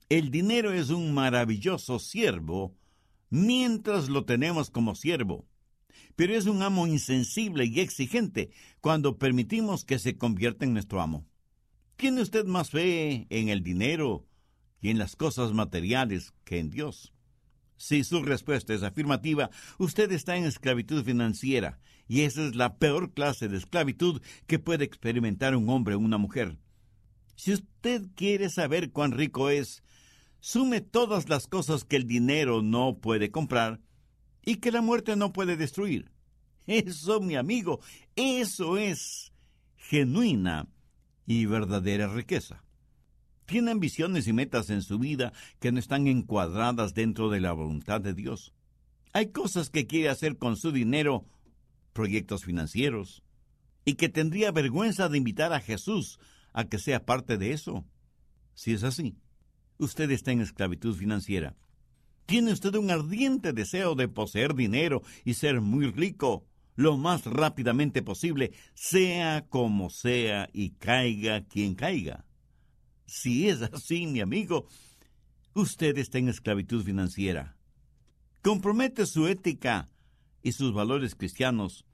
el 0.08 0.30
dinero 0.30 0.72
es 0.72 0.90
un 0.90 1.14
maravilloso 1.14 2.00
siervo 2.00 2.76
mientras 3.30 4.08
lo 4.08 4.24
tenemos 4.24 4.70
como 4.70 4.96
siervo, 4.96 5.46
pero 6.16 6.34
es 6.34 6.46
un 6.46 6.62
amo 6.62 6.88
insensible 6.88 7.64
y 7.64 7.78
exigente 7.78 8.50
cuando 8.80 9.18
permitimos 9.18 9.84
que 9.84 10.00
se 10.00 10.18
convierta 10.18 10.64
en 10.64 10.72
nuestro 10.72 11.00
amo. 11.00 11.26
¿Tiene 11.96 12.22
usted 12.22 12.44
más 12.44 12.70
fe 12.70 13.28
en 13.30 13.48
el 13.48 13.62
dinero 13.62 14.26
y 14.80 14.90
en 14.90 14.98
las 14.98 15.14
cosas 15.14 15.52
materiales 15.52 16.34
que 16.44 16.58
en 16.58 16.70
Dios? 16.70 17.13
Si 17.76 18.04
su 18.04 18.22
respuesta 18.22 18.72
es 18.72 18.82
afirmativa, 18.82 19.50
usted 19.78 20.12
está 20.12 20.36
en 20.36 20.44
esclavitud 20.44 21.04
financiera, 21.04 21.78
y 22.06 22.22
esa 22.22 22.46
es 22.46 22.54
la 22.54 22.76
peor 22.76 23.12
clase 23.12 23.48
de 23.48 23.56
esclavitud 23.56 24.22
que 24.46 24.58
puede 24.58 24.84
experimentar 24.84 25.56
un 25.56 25.68
hombre 25.68 25.94
o 25.94 25.98
una 25.98 26.18
mujer. 26.18 26.56
Si 27.36 27.52
usted 27.52 28.02
quiere 28.14 28.48
saber 28.48 28.92
cuán 28.92 29.12
rico 29.12 29.50
es, 29.50 29.82
sume 30.40 30.80
todas 30.80 31.28
las 31.28 31.46
cosas 31.46 31.84
que 31.84 31.96
el 31.96 32.06
dinero 32.06 32.62
no 32.62 32.98
puede 32.98 33.30
comprar 33.30 33.80
y 34.44 34.56
que 34.56 34.70
la 34.70 34.82
muerte 34.82 35.16
no 35.16 35.32
puede 35.32 35.56
destruir. 35.56 36.12
Eso, 36.66 37.20
mi 37.20 37.34
amigo, 37.34 37.80
eso 38.14 38.78
es 38.78 39.32
genuina 39.76 40.68
y 41.26 41.46
verdadera 41.46 42.08
riqueza 42.08 42.64
tiene 43.46 43.70
ambiciones 43.70 44.26
y 44.26 44.32
metas 44.32 44.70
en 44.70 44.82
su 44.82 44.98
vida 44.98 45.32
que 45.60 45.72
no 45.72 45.78
están 45.78 46.06
encuadradas 46.06 46.94
dentro 46.94 47.30
de 47.30 47.40
la 47.40 47.52
voluntad 47.52 48.00
de 48.00 48.14
Dios. 48.14 48.52
Hay 49.12 49.28
cosas 49.28 49.70
que 49.70 49.86
quiere 49.86 50.08
hacer 50.08 50.38
con 50.38 50.56
su 50.56 50.72
dinero, 50.72 51.24
proyectos 51.92 52.44
financieros, 52.44 53.22
y 53.84 53.94
que 53.94 54.08
tendría 54.08 54.50
vergüenza 54.50 55.08
de 55.08 55.18
invitar 55.18 55.52
a 55.52 55.60
Jesús 55.60 56.18
a 56.52 56.64
que 56.64 56.78
sea 56.78 57.04
parte 57.04 57.36
de 57.36 57.52
eso. 57.52 57.84
Si 58.54 58.72
es 58.72 58.82
así, 58.82 59.16
usted 59.78 60.10
está 60.10 60.32
en 60.32 60.40
esclavitud 60.40 60.96
financiera. 60.96 61.54
Tiene 62.26 62.52
usted 62.52 62.74
un 62.76 62.90
ardiente 62.90 63.52
deseo 63.52 63.94
de 63.94 64.08
poseer 64.08 64.54
dinero 64.54 65.02
y 65.24 65.34
ser 65.34 65.60
muy 65.60 65.90
rico, 65.90 66.46
lo 66.74 66.96
más 66.96 67.26
rápidamente 67.26 68.02
posible, 68.02 68.52
sea 68.74 69.46
como 69.48 69.90
sea 69.90 70.48
y 70.52 70.70
caiga 70.70 71.44
quien 71.44 71.74
caiga. 71.74 72.24
Si 73.06 73.48
es 73.48 73.62
así, 73.62 74.06
mi 74.06 74.20
amigo, 74.20 74.66
usted 75.54 75.98
está 75.98 76.18
en 76.18 76.28
esclavitud 76.28 76.82
financiera. 76.82 77.56
Compromete 78.42 79.06
su 79.06 79.26
ética 79.26 79.88
y 80.42 80.52
sus 80.52 80.72
valores 80.72 81.14
cristianos 81.14 81.84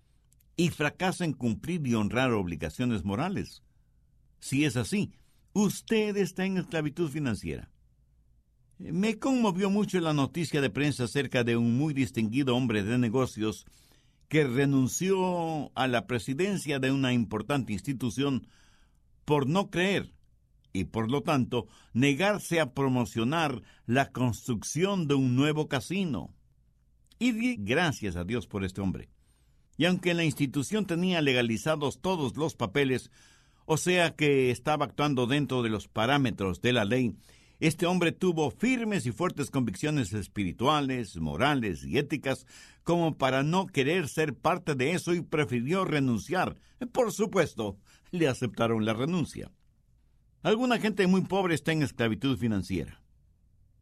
y 0.57 0.71
fracasa 0.71 1.25
en 1.25 1.33
cumplir 1.33 1.87
y 1.87 1.95
honrar 1.95 2.33
obligaciones 2.33 3.05
morales. 3.05 3.62
Si 4.40 4.64
es 4.64 4.76
así, 4.76 5.12
usted 5.52 6.17
está 6.17 6.45
en 6.45 6.59
esclavitud 6.59 7.11
financiera. 7.11 7.71
Me 8.79 9.19
conmovió 9.19 9.69
mucho 9.69 10.00
la 10.00 10.14
noticia 10.14 10.61
de 10.61 10.71
prensa 10.71 11.05
acerca 11.05 11.45
de 11.45 11.57
un 11.57 11.76
muy 11.76 11.93
distinguido 11.93 12.57
hombre 12.57 12.83
de 12.83 12.99
negocios 12.99 13.67
que 14.29 14.45
renunció 14.45 15.71
a 15.75 15.87
la 15.87 16.07
presidencia 16.07 16.79
de 16.79 16.90
una 16.90 17.12
importante 17.12 17.73
institución 17.73 18.47
por 19.25 19.47
no 19.47 19.71
creer 19.71 20.14
y 20.73 20.85
por 20.85 21.11
lo 21.11 21.23
tanto 21.23 21.67
negarse 21.93 22.61
a 22.61 22.73
promocionar 22.73 23.62
la 23.87 24.12
construcción 24.12 25.07
de 25.09 25.15
un 25.15 25.37
nuevo 25.37 25.69
casino. 25.69 26.35
Y 27.19 27.33
di 27.33 27.57
gracias 27.59 28.17
a 28.17 28.25
Dios 28.25 28.47
por 28.47 28.65
este 28.65 28.81
hombre. 28.81 29.11
Y 29.77 29.87
aunque 29.87 30.15
la 30.15 30.25
institución 30.25 30.87
tenía 30.87 31.23
legalizados 31.23 32.00
todos 32.00 32.37
los 32.37 32.55
papeles, 32.55 33.11
o 33.67 33.77
sea 33.77 34.15
que 34.15 34.50
estaba 34.50 34.85
actuando 34.85 35.27
dentro 35.27 35.62
de 35.62 35.71
los 35.71 35.89
parámetros 35.89 36.61
de 36.61 36.73
la 36.73 36.85
ley, 36.85 37.15
este 37.61 37.85
hombre 37.85 38.12
tuvo 38.12 38.50
firmes 38.50 39.05
y 39.05 39.12
fuertes 39.12 39.50
convicciones 39.50 40.15
espirituales, 40.15 41.17
morales 41.17 41.85
y 41.85 41.99
éticas 41.99 42.47
como 42.85 43.19
para 43.19 43.43
no 43.43 43.67
querer 43.67 44.09
ser 44.09 44.35
parte 44.35 44.75
de 44.75 44.93
eso 44.93 45.15
y 45.15 45.21
prefirió 45.21 45.85
renunciar. 45.85 46.57
Por 46.93 47.12
supuesto, 47.12 47.77
le 48.11 48.29
aceptaron 48.29 48.87
la 48.87 48.95
renuncia. 48.95 49.50
Alguna 50.42 50.78
gente 50.78 51.06
muy 51.06 51.20
pobre 51.20 51.54
está 51.54 51.73
en 51.73 51.82
esclavitud 51.82 52.38
financiera. 52.38 53.02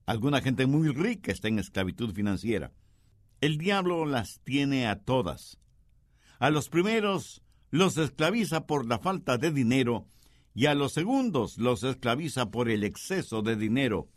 Alguna 0.06 0.40
gente 0.40 0.66
muy 0.66 0.88
rica 0.88 1.30
está 1.30 1.46
en 1.46 1.60
esclavitud 1.60 2.12
financiera. 2.12 2.72
El 3.40 3.58
diablo 3.58 4.04
las 4.06 4.40
tiene 4.40 4.88
a 4.88 4.98
todas. 4.98 5.58
A 6.40 6.50
los 6.50 6.68
primeros 6.68 7.42
los 7.70 7.96
esclaviza 7.96 8.66
por 8.66 8.86
la 8.86 8.98
falta 8.98 9.38
de 9.38 9.52
dinero 9.52 10.08
y 10.52 10.66
a 10.66 10.74
los 10.74 10.92
segundos 10.92 11.58
los 11.58 11.84
esclaviza 11.84 12.50
por 12.50 12.68
el 12.68 12.82
exceso 12.82 13.42
de 13.42 13.54
dinero. 13.54 14.08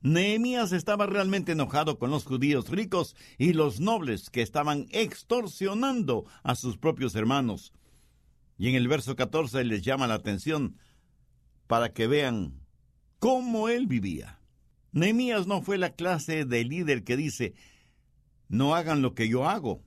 Nehemías 0.00 0.72
estaba 0.72 1.04
realmente 1.04 1.52
enojado 1.52 1.98
con 1.98 2.10
los 2.10 2.24
judíos 2.24 2.70
ricos 2.70 3.16
y 3.36 3.52
los 3.52 3.80
nobles 3.80 4.30
que 4.30 4.40
estaban 4.40 4.86
extorsionando 4.90 6.24
a 6.42 6.54
sus 6.54 6.78
propios 6.78 7.14
hermanos. 7.14 7.74
Y 8.56 8.68
en 8.68 8.76
el 8.76 8.88
verso 8.88 9.14
14 9.16 9.64
les 9.64 9.82
llama 9.82 10.06
la 10.06 10.14
atención 10.14 10.78
para 11.66 11.92
que 11.92 12.06
vean 12.06 12.60
cómo 13.18 13.68
él 13.68 13.86
vivía. 13.86 14.40
Nehemías 14.92 15.46
no 15.46 15.62
fue 15.62 15.78
la 15.78 15.90
clase 15.90 16.44
de 16.44 16.64
líder 16.64 17.04
que 17.04 17.16
dice, 17.16 17.54
no 18.48 18.74
hagan 18.74 19.02
lo 19.02 19.14
que 19.14 19.28
yo 19.28 19.48
hago, 19.48 19.82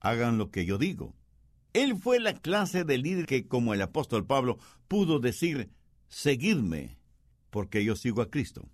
hagan 0.00 0.38
lo 0.38 0.50
que 0.50 0.64
yo 0.64 0.78
digo. 0.78 1.14
Él 1.72 1.96
fue 1.96 2.18
la 2.18 2.34
clase 2.34 2.84
de 2.84 2.98
líder 2.98 3.26
que, 3.26 3.46
como 3.46 3.74
el 3.74 3.82
apóstol 3.82 4.26
Pablo, 4.26 4.58
pudo 4.88 5.18
decir, 5.18 5.70
seguidme, 6.08 6.98
porque 7.50 7.84
yo 7.84 7.94
sigo 7.94 8.22
a 8.22 8.30
Cristo. 8.30 8.68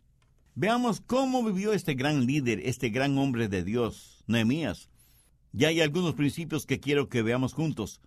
Veamos 0.54 1.00
cómo 1.00 1.42
vivió 1.42 1.72
este 1.72 1.94
gran 1.94 2.26
líder, 2.26 2.60
este 2.64 2.90
gran 2.90 3.18
hombre 3.18 3.48
de 3.48 3.64
Dios, 3.64 4.22
Nehemías. 4.26 4.88
Ya 5.52 5.68
hay 5.68 5.80
algunos 5.80 6.14
principios 6.14 6.66
que 6.66 6.78
quiero 6.78 7.08
que 7.08 7.22
veamos 7.22 7.52
juntos. 7.52 8.00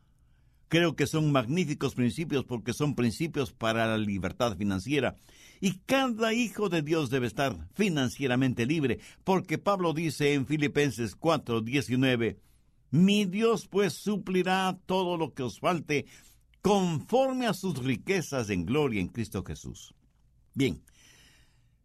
Creo 0.69 0.95
que 0.95 1.07
son 1.07 1.31
magníficos 1.31 1.95
principios 1.95 2.43
porque 2.43 2.73
son 2.73 2.93
principios 2.93 3.53
para 3.53 3.87
la 3.87 3.97
libertad 3.97 4.57
financiera. 4.57 5.15
Y 5.61 5.79
cada 5.85 6.33
hijo 6.33 6.69
de 6.69 6.81
Dios 6.81 7.09
debe 7.09 7.27
estar 7.27 7.55
financieramente 7.73 8.65
libre, 8.65 8.99
porque 9.23 9.57
Pablo 9.57 9.93
dice 9.93 10.33
en 10.33 10.45
Filipenses 10.45 11.15
4, 11.15 11.61
19, 11.61 12.39
Mi 12.91 13.25
Dios 13.25 13.67
pues 13.67 13.93
suplirá 13.93 14.77
todo 14.85 15.17
lo 15.17 15.33
que 15.33 15.43
os 15.43 15.59
falte 15.59 16.05
conforme 16.61 17.47
a 17.47 17.53
sus 17.53 17.77
riquezas 17.83 18.49
en 18.49 18.65
gloria 18.65 18.99
en 18.99 19.07
Cristo 19.07 19.43
Jesús. 19.43 19.95
Bien, 20.53 20.83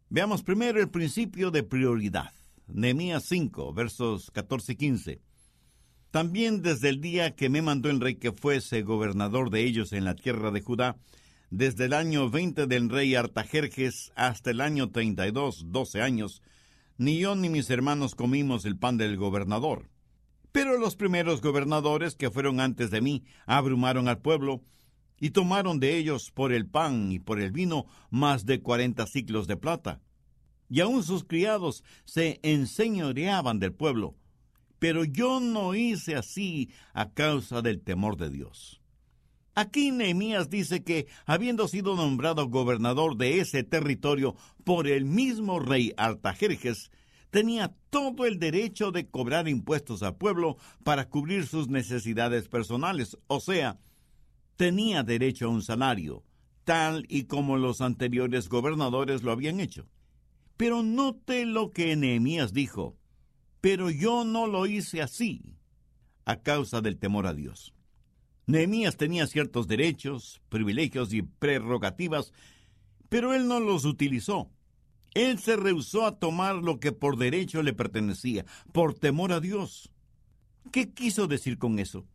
veamos 0.09 0.43
primero 0.43 0.81
el 0.81 0.89
principio 0.89 1.51
de 1.51 1.63
prioridad. 1.63 2.33
Nehemías 2.67 3.23
5, 3.25 3.73
versos 3.73 4.29
14 4.31 4.73
y 4.73 4.75
15. 4.75 5.21
También 6.13 6.61
desde 6.61 6.89
el 6.89 7.01
día 7.01 7.35
que 7.35 7.49
me 7.49 7.63
mandó 7.63 7.89
el 7.89 7.99
rey 7.99 8.13
que 8.13 8.31
fuese 8.31 8.83
gobernador 8.83 9.49
de 9.49 9.63
ellos 9.63 9.93
en 9.93 10.05
la 10.05 10.13
tierra 10.13 10.51
de 10.51 10.61
Judá, 10.61 10.95
desde 11.49 11.85
el 11.85 11.93
año 11.93 12.29
20 12.29 12.67
del 12.67 12.91
rey 12.91 13.15
Artajerjes 13.15 14.11
hasta 14.15 14.51
el 14.51 14.61
año 14.61 14.91
32, 14.91 15.71
doce 15.71 16.03
años, 16.03 16.43
ni 16.99 17.17
yo 17.17 17.35
ni 17.35 17.49
mis 17.49 17.67
hermanos 17.71 18.13
comimos 18.13 18.65
el 18.65 18.77
pan 18.77 18.97
del 18.97 19.17
gobernador. 19.17 19.89
Pero 20.51 20.77
los 20.77 20.95
primeros 20.95 21.41
gobernadores 21.41 22.13
que 22.13 22.29
fueron 22.29 22.59
antes 22.59 22.91
de 22.91 23.01
mí 23.01 23.23
abrumaron 23.47 24.07
al 24.07 24.19
pueblo 24.19 24.61
y 25.19 25.31
tomaron 25.31 25.79
de 25.79 25.97
ellos 25.97 26.29
por 26.29 26.53
el 26.53 26.67
pan 26.67 27.11
y 27.11 27.17
por 27.17 27.41
el 27.41 27.51
vino 27.51 27.87
más 28.11 28.45
de 28.45 28.61
cuarenta 28.61 29.07
ciclos 29.07 29.47
de 29.47 29.57
plata. 29.57 29.99
Y 30.69 30.81
aun 30.81 31.01
sus 31.01 31.23
criados 31.23 31.83
se 32.05 32.39
enseñoreaban 32.43 33.57
del 33.57 33.73
pueblo, 33.73 34.15
pero 34.83 35.05
yo 35.05 35.39
no 35.39 35.75
hice 35.75 36.17
así 36.17 36.69
a 36.93 37.13
causa 37.13 37.61
del 37.61 37.79
temor 37.79 38.17
de 38.17 38.29
Dios. 38.29 38.81
Aquí 39.55 39.91
Nehemías 39.91 40.49
dice 40.49 40.83
que, 40.83 41.07
habiendo 41.25 41.69
sido 41.69 41.95
nombrado 41.95 42.49
gobernador 42.49 43.15
de 43.15 43.39
ese 43.39 43.63
territorio 43.63 44.35
por 44.65 44.89
el 44.89 45.05
mismo 45.05 45.61
rey 45.61 45.93
Artajerjes, 45.95 46.91
tenía 47.29 47.73
todo 47.91 48.25
el 48.25 48.39
derecho 48.39 48.91
de 48.91 49.07
cobrar 49.07 49.47
impuestos 49.47 50.03
al 50.03 50.17
pueblo 50.17 50.57
para 50.83 51.07
cubrir 51.07 51.47
sus 51.47 51.69
necesidades 51.69 52.49
personales, 52.49 53.17
o 53.27 53.39
sea, 53.39 53.79
tenía 54.57 55.01
derecho 55.03 55.45
a 55.45 55.51
un 55.51 55.61
salario, 55.61 56.25
tal 56.65 57.05
y 57.07 57.23
como 57.23 57.55
los 57.55 57.79
anteriores 57.79 58.49
gobernadores 58.49 59.23
lo 59.23 59.31
habían 59.31 59.61
hecho. 59.61 59.87
Pero 60.57 60.83
note 60.83 61.45
lo 61.45 61.71
que 61.71 61.95
Nehemías 61.95 62.51
dijo 62.51 62.97
pero 63.63 63.89
yo 63.89 64.25
no 64.25 64.45
lo 64.45 64.65
hice 64.65 65.01
así, 65.01 65.55
a 66.25 66.41
causa 66.41 66.81
del 66.81 66.97
temor 66.97 67.25
a 67.27 67.33
Dios. 67.33 67.73
Nehemías 68.45 68.97
tenía 68.97 69.25
ciertos 69.25 69.69
derechos, 69.69 70.41
privilegios 70.49 71.13
y 71.13 71.21
prerrogativas, 71.21 72.33
pero 73.07 73.33
él 73.33 73.47
no 73.47 73.61
los 73.61 73.85
utilizó. 73.85 74.51
Él 75.13 75.39
se 75.39 75.55
rehusó 75.55 76.05
a 76.05 76.19
tomar 76.19 76.55
lo 76.55 76.81
que 76.81 76.91
por 76.91 77.17
derecho 77.17 77.63
le 77.63 77.71
pertenecía, 77.71 78.43
por 78.73 78.95
temor 78.95 79.31
a 79.31 79.39
Dios. 79.39 79.89
¿Qué 80.73 80.91
quiso 80.91 81.27
decir 81.27 81.57
con 81.57 81.79
eso? 81.79 82.05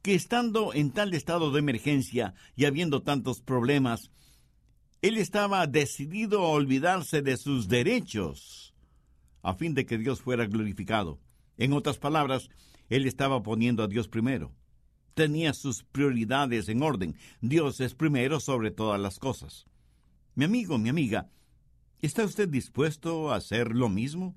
Que 0.00 0.14
estando 0.14 0.72
en 0.72 0.92
tal 0.92 1.12
estado 1.12 1.52
de 1.52 1.58
emergencia 1.58 2.32
y 2.54 2.64
habiendo 2.64 3.02
tantos 3.02 3.42
problemas, 3.42 4.10
él 5.02 5.18
estaba 5.18 5.66
decidido 5.66 6.40
a 6.46 6.48
olvidarse 6.48 7.20
de 7.20 7.36
sus 7.36 7.68
derechos 7.68 8.72
a 9.46 9.54
fin 9.54 9.74
de 9.74 9.86
que 9.86 9.96
Dios 9.96 10.22
fuera 10.22 10.44
glorificado. 10.46 11.20
En 11.56 11.72
otras 11.72 11.98
palabras, 11.98 12.50
él 12.88 13.06
estaba 13.06 13.44
poniendo 13.44 13.84
a 13.84 13.86
Dios 13.86 14.08
primero. 14.08 14.52
Tenía 15.14 15.52
sus 15.52 15.84
prioridades 15.84 16.68
en 16.68 16.82
orden. 16.82 17.16
Dios 17.40 17.80
es 17.80 17.94
primero 17.94 18.40
sobre 18.40 18.72
todas 18.72 19.00
las 19.00 19.20
cosas. 19.20 19.64
Mi 20.34 20.46
amigo, 20.46 20.78
mi 20.78 20.88
amiga, 20.88 21.30
¿está 22.02 22.24
usted 22.24 22.48
dispuesto 22.48 23.30
a 23.30 23.36
hacer 23.36 23.72
lo 23.72 23.88
mismo? 23.88 24.36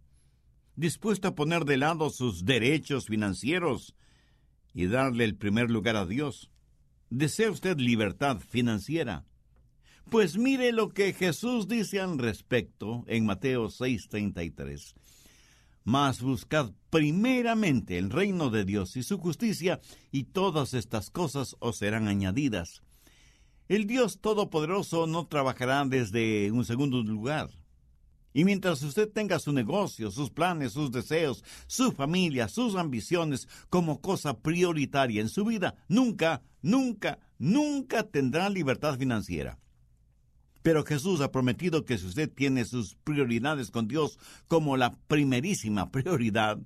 ¿Dispuesto 0.75 1.27
a 1.27 1.33
poner 1.35 1.65
de 1.65 1.77
lado 1.77 2.11
sus 2.11 2.45
derechos 2.45 3.07
financieros 3.07 3.95
y 4.75 4.85
darle 4.85 5.23
el 5.23 5.35
primer 5.35 5.71
lugar 5.71 5.95
a 5.95 6.05
Dios? 6.05 6.51
¿Desea 7.09 7.49
usted 7.49 7.79
libertad 7.79 8.37
financiera? 8.41 9.25
Pues 10.09 10.39
mire 10.39 10.71
lo 10.71 10.89
que 10.89 11.13
Jesús 11.13 11.67
dice 11.67 11.99
al 11.99 12.17
respecto 12.17 13.03
en 13.05 13.27
Mateo 13.27 13.69
6:33. 13.69 14.95
Mas 15.83 16.21
buscad 16.21 16.71
primeramente 16.89 17.99
el 17.99 18.09
reino 18.09 18.49
de 18.49 18.65
Dios 18.65 18.97
y 18.97 19.03
su 19.03 19.19
justicia, 19.19 19.79
y 20.11 20.23
todas 20.23 20.73
estas 20.73 21.11
cosas 21.11 21.55
os 21.59 21.77
serán 21.77 22.07
añadidas. 22.07 22.81
El 23.67 23.85
Dios 23.85 24.19
Todopoderoso 24.19 25.05
no 25.05 25.27
trabajará 25.27 25.85
desde 25.85 26.51
un 26.51 26.65
segundo 26.65 27.03
lugar. 27.03 27.51
Y 28.33 28.45
mientras 28.45 28.81
usted 28.81 29.09
tenga 29.11 29.37
su 29.37 29.51
negocio, 29.51 30.09
sus 30.09 30.31
planes, 30.31 30.73
sus 30.73 30.91
deseos, 30.91 31.43
su 31.67 31.91
familia, 31.91 32.47
sus 32.47 32.75
ambiciones 32.75 33.47
como 33.69 34.01
cosa 34.01 34.39
prioritaria 34.39 35.21
en 35.21 35.29
su 35.29 35.45
vida, 35.45 35.75
nunca, 35.87 36.41
nunca, 36.63 37.19
nunca 37.37 38.03
tendrá 38.03 38.49
libertad 38.49 38.97
financiera. 38.97 39.59
Pero 40.61 40.83
Jesús 40.83 41.21
ha 41.21 41.31
prometido 41.31 41.85
que 41.85 41.97
si 41.97 42.05
usted 42.05 42.29
tiene 42.29 42.65
sus 42.65 42.95
prioridades 42.95 43.71
con 43.71 43.87
Dios 43.87 44.19
como 44.47 44.77
la 44.77 44.97
primerísima 45.07 45.91
prioridad 45.91 46.59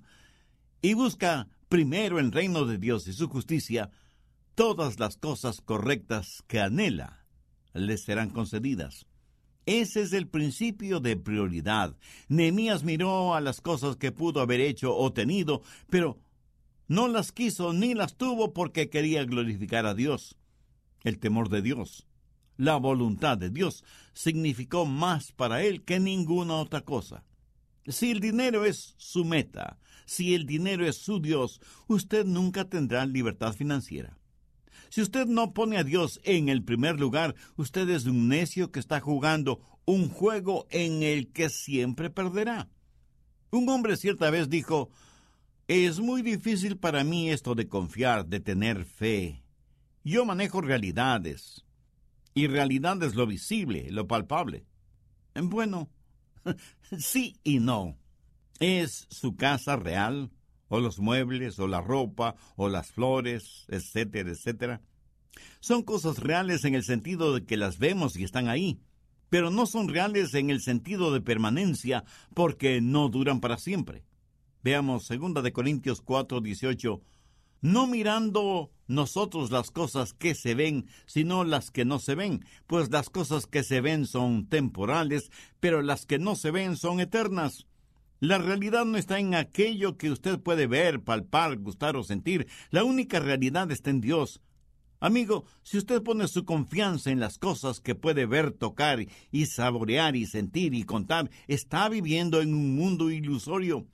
y 0.82 0.94
busca 0.94 1.48
primero 1.70 2.20
el 2.20 2.32
reino 2.32 2.66
de 2.66 2.78
Dios 2.78 3.08
y 3.08 3.14
su 3.14 3.30
justicia, 3.30 3.90
todas 4.56 5.00
las 5.00 5.18
cosas 5.18 5.62
correctas 5.62 6.44
que 6.48 6.60
anhela 6.60 7.26
le 7.74 7.98
serán 7.98 8.30
concedidas. 8.30 9.06
Ese 9.66 10.02
es 10.02 10.14
el 10.14 10.28
principio 10.28 11.00
de 11.00 11.16
prioridad. 11.16 11.96
Nehemías 12.28 12.84
miró 12.84 13.34
a 13.34 13.42
las 13.42 13.62
cosas 13.62 13.96
que 13.96 14.12
pudo 14.12 14.42
haber 14.42 14.60
hecho 14.60 14.96
o 14.96 15.14
tenido, 15.14 15.62
pero 15.90 16.20
no 16.88 17.08
las 17.08 17.32
quiso 17.32 17.72
ni 17.72 17.94
las 17.94 18.18
tuvo 18.18 18.54
porque 18.54 18.90
quería 18.90 19.24
glorificar 19.24 19.86
a 19.86 19.94
Dios. 19.94 20.36
El 21.04 21.20
temor 21.20 21.50
de 21.50 21.62
Dios, 21.62 22.08
la 22.58 22.78
voluntad 22.78 23.38
de 23.38 23.50
Dios, 23.50 23.84
significó 24.14 24.86
más 24.86 25.32
para 25.32 25.64
él 25.64 25.84
que 25.84 26.00
ninguna 26.00 26.56
otra 26.56 26.82
cosa. 26.82 27.24
Si 27.88 28.12
el 28.12 28.20
dinero 28.20 28.66
es 28.66 28.96
su 28.98 29.26
meta, 29.26 29.80
si 30.06 30.34
el 30.34 30.46
dinero 30.46 30.86
es 30.86 30.98
su 30.98 31.20
Dios, 31.20 31.60
usted 31.88 32.26
nunca 32.26 32.70
tendrá 32.70 33.06
libertad 33.06 33.54
financiera. 33.54 34.18
Si 34.90 35.02
usted 35.02 35.26
no 35.26 35.54
pone 35.54 35.78
a 35.78 35.84
Dios 35.84 36.20
en 36.24 36.50
el 36.50 36.64
primer 36.64 37.00
lugar, 37.00 37.36
usted 37.56 37.90
es 37.90 38.06
un 38.06 38.28
necio 38.28 38.72
que 38.72 38.80
está 38.80 39.00
jugando 39.00 39.60
un 39.86 40.10
juego 40.10 40.68
en 40.70 41.04
el 41.04 41.32
que 41.32 41.50
siempre 41.50 42.10
perderá. 42.10 42.70
Un 43.52 43.68
hombre 43.70 43.98
cierta 43.98 44.30
vez 44.30 44.50
dijo, 44.50 44.90
es 45.68 46.00
muy 46.00 46.22
difícil 46.22 46.78
para 46.78 47.04
mí 47.04 47.32
esto 47.32 47.56
de 47.56 47.68
confiar, 47.68 48.26
de 48.26 48.40
tener 48.40 48.86
fe. 48.86 49.44
Yo 50.04 50.26
manejo 50.26 50.62
realidades. 50.62 51.66
Y 52.34 52.48
realidad 52.48 53.02
es 53.04 53.16
lo 53.16 53.28
visible, 53.28 53.88
lo 53.92 54.08
palpable. 54.08 54.66
Bueno, 55.36 55.90
sí 56.98 57.36
y 57.44 57.60
no. 57.60 57.98
¿Es 58.60 59.08
su 59.10 59.36
casa 59.36 59.76
real? 59.76 60.32
o 60.74 60.80
los 60.80 60.98
muebles, 60.98 61.60
o 61.60 61.68
la 61.68 61.82
ropa, 61.82 62.36
o 62.56 62.68
las 62.68 62.92
flores, 62.92 63.66
etcétera, 63.68 64.32
etcétera. 64.32 64.82
Son 65.60 65.84
cosas 65.84 66.18
reales 66.18 66.66
en 66.66 66.74
el 66.74 66.84
sentido 66.84 67.34
de 67.34 67.46
que 67.46 67.58
las 67.58 67.78
vemos 67.78 68.18
y 68.18 68.24
están 68.24 68.50
ahí, 68.50 68.80
pero 69.30 69.52
no 69.52 69.68
son 69.68 69.88
reales 69.88 70.34
en 70.34 70.50
el 70.50 70.62
sentido 70.62 71.14
de 71.14 71.22
permanencia 71.22 72.06
porque 72.34 72.82
no 72.82 73.10
duran 73.10 73.40
para 73.40 73.58
siempre. 73.58 74.04
Veamos 74.64 75.08
2 75.08 75.44
de 75.44 75.54
Corintios 75.54 76.02
4, 76.02 76.42
18. 76.42 77.02
No 77.64 77.88
mirando 77.88 78.72
nosotros 78.88 79.50
las 79.50 79.72
cosas 79.72 80.12
que 80.12 80.36
se 80.36 80.54
ven, 80.54 80.88
sino 81.06 81.46
las 81.46 81.72
que 81.72 81.86
no 81.86 81.98
se 81.98 82.14
ven, 82.14 82.44
pues 82.68 82.92
las 82.92 83.10
cosas 83.10 83.48
que 83.48 83.64
se 83.64 83.80
ven 83.80 84.06
son 84.06 84.48
temporales, 84.50 85.32
pero 85.62 85.82
las 85.82 86.06
que 86.06 86.20
no 86.20 86.36
se 86.36 86.52
ven 86.52 86.76
son 86.76 87.00
eternas. 87.00 87.66
La 88.20 88.38
realidad 88.38 88.84
no 88.84 88.98
está 88.98 89.18
en 89.18 89.34
aquello 89.34 89.96
que 89.98 90.12
usted 90.12 90.42
puede 90.42 90.68
ver, 90.68 91.06
palpar, 91.06 91.58
gustar 91.58 91.96
o 91.96 92.04
sentir. 92.04 92.48
La 92.70 92.84
única 92.84 93.22
realidad 93.22 93.72
está 93.72 93.92
en 93.92 94.02
Dios. 94.02 94.42
Amigo, 95.00 95.46
si 95.62 95.78
usted 95.78 96.04
pone 96.04 96.28
su 96.28 96.44
confianza 96.44 97.12
en 97.12 97.22
las 97.22 97.38
cosas 97.38 97.80
que 97.80 97.96
puede 97.96 98.26
ver, 98.26 98.52
tocar 98.52 99.06
y 99.32 99.46
saborear 99.46 100.18
y 100.18 100.26
sentir 100.26 100.74
y 100.74 100.84
contar, 100.84 101.32
está 101.48 101.88
viviendo 101.88 102.42
en 102.42 102.54
un 102.54 102.76
mundo 102.76 103.10
ilusorio. 103.10 103.88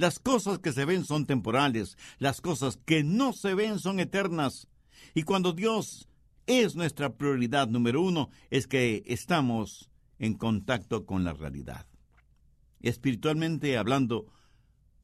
Las 0.00 0.18
cosas 0.18 0.60
que 0.60 0.72
se 0.72 0.86
ven 0.86 1.04
son 1.04 1.26
temporales, 1.26 1.98
las 2.18 2.40
cosas 2.40 2.78
que 2.86 3.04
no 3.04 3.34
se 3.34 3.52
ven 3.52 3.78
son 3.78 4.00
eternas. 4.00 4.66
Y 5.12 5.24
cuando 5.24 5.52
Dios 5.52 6.08
es 6.46 6.74
nuestra 6.74 7.18
prioridad 7.18 7.68
número 7.68 8.00
uno, 8.00 8.30
es 8.48 8.66
que 8.66 9.02
estamos 9.04 9.90
en 10.18 10.38
contacto 10.38 11.04
con 11.04 11.22
la 11.22 11.34
realidad. 11.34 11.86
Espiritualmente 12.80 13.76
hablando, 13.76 14.32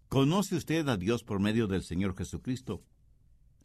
¿conoce 0.08 0.56
usted 0.56 0.88
a 0.88 0.96
Dios 0.96 1.24
por 1.24 1.40
medio 1.40 1.66
del 1.66 1.82
Señor 1.82 2.16
Jesucristo? 2.16 2.82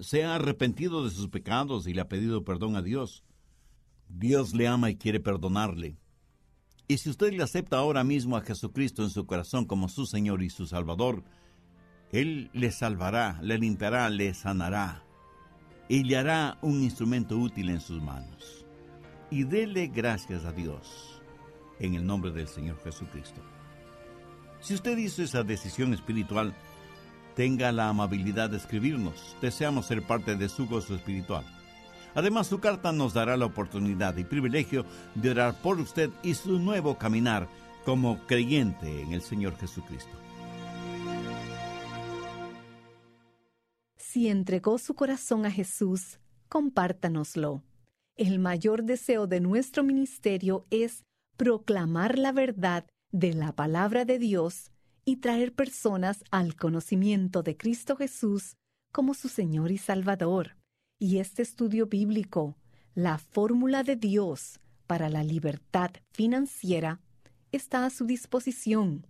¿Se 0.01 0.25
ha 0.25 0.35
arrepentido 0.35 1.05
de 1.05 1.11
sus 1.11 1.29
pecados 1.29 1.87
y 1.87 1.93
le 1.93 2.01
ha 2.01 2.09
pedido 2.09 2.43
perdón 2.43 2.75
a 2.75 2.81
Dios? 2.81 3.23
Dios 4.09 4.53
le 4.53 4.67
ama 4.67 4.89
y 4.89 4.97
quiere 4.97 5.21
perdonarle. 5.21 6.00
Y 6.91 6.97
si 6.97 7.09
usted 7.09 7.31
le 7.31 7.41
acepta 7.41 7.77
ahora 7.77 8.03
mismo 8.03 8.35
a 8.35 8.41
Jesucristo 8.41 9.01
en 9.01 9.11
su 9.11 9.25
corazón 9.25 9.63
como 9.63 9.87
su 9.87 10.05
Señor 10.05 10.43
y 10.43 10.49
su 10.49 10.67
Salvador, 10.67 11.23
Él 12.11 12.49
le 12.51 12.69
salvará, 12.69 13.39
le 13.41 13.57
limpiará, 13.57 14.09
le 14.09 14.33
sanará 14.33 15.01
y 15.87 16.03
le 16.03 16.17
hará 16.17 16.57
un 16.61 16.83
instrumento 16.83 17.37
útil 17.37 17.69
en 17.69 17.79
sus 17.79 18.01
manos. 18.01 18.65
Y 19.29 19.45
dele 19.45 19.87
gracias 19.87 20.43
a 20.43 20.51
Dios 20.51 21.21
en 21.79 21.95
el 21.95 22.05
nombre 22.05 22.31
del 22.31 22.49
Señor 22.49 22.77
Jesucristo. 22.83 23.39
Si 24.59 24.73
usted 24.73 24.97
hizo 24.97 25.23
esa 25.23 25.43
decisión 25.43 25.93
espiritual, 25.93 26.53
tenga 27.37 27.71
la 27.71 27.87
amabilidad 27.87 28.49
de 28.49 28.57
escribirnos. 28.57 29.37
Deseamos 29.41 29.85
ser 29.85 30.05
parte 30.05 30.35
de 30.35 30.49
su 30.49 30.67
gozo 30.67 30.95
espiritual. 30.95 31.45
Además, 32.13 32.47
su 32.47 32.59
carta 32.59 32.91
nos 32.91 33.13
dará 33.13 33.37
la 33.37 33.45
oportunidad 33.45 34.17
y 34.17 34.23
privilegio 34.23 34.85
de 35.15 35.31
orar 35.31 35.61
por 35.61 35.79
usted 35.79 36.09
y 36.23 36.33
su 36.33 36.59
nuevo 36.59 36.97
caminar 36.97 37.47
como 37.85 38.19
creyente 38.27 39.01
en 39.01 39.13
el 39.13 39.21
Señor 39.21 39.57
Jesucristo. 39.57 40.11
Si 43.97 44.27
entregó 44.27 44.77
su 44.77 44.93
corazón 44.93 45.45
a 45.45 45.51
Jesús, 45.51 46.19
compártanoslo. 46.49 47.63
El 48.17 48.39
mayor 48.39 48.83
deseo 48.83 49.25
de 49.25 49.39
nuestro 49.39 49.83
ministerio 49.83 50.65
es 50.69 51.05
proclamar 51.37 52.19
la 52.19 52.33
verdad 52.33 52.85
de 53.11 53.33
la 53.33 53.53
palabra 53.53 54.03
de 54.03 54.19
Dios 54.19 54.71
y 55.05 55.17
traer 55.17 55.53
personas 55.53 56.23
al 56.29 56.55
conocimiento 56.55 57.41
de 57.41 57.57
Cristo 57.57 57.95
Jesús 57.95 58.57
como 58.91 59.13
su 59.13 59.29
Señor 59.29 59.71
y 59.71 59.77
Salvador. 59.77 60.60
Y 61.03 61.17
este 61.17 61.41
estudio 61.41 61.87
bíblico, 61.87 62.59
la 62.93 63.17
fórmula 63.17 63.81
de 63.81 63.95
Dios 63.95 64.59
para 64.85 65.09
la 65.09 65.23
libertad 65.23 65.89
financiera, 66.11 67.01
está 67.51 67.87
a 67.87 67.89
su 67.89 68.05
disposición. 68.05 69.07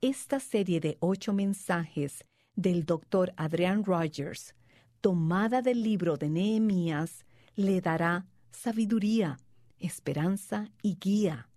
esta 0.00 0.40
serie 0.40 0.80
de 0.80 0.96
ocho 1.00 1.32
mensajes 1.32 2.24
del 2.54 2.84
doctor 2.84 3.32
Adrian 3.36 3.84
Rogers, 3.84 4.54
tomada 5.00 5.62
del 5.62 5.82
libro 5.82 6.16
de 6.16 6.30
Nehemías, 6.30 7.24
le 7.54 7.80
dará 7.80 8.26
sabiduría, 8.50 9.38
esperanza 9.78 10.70
y 10.82 10.96
guía. 10.96 11.48